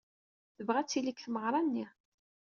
Tebɣa 0.55 0.79
ad 0.81 0.87
tili 0.89 1.11
deg 1.13 1.17
tmeɣra-nni. 1.19 1.85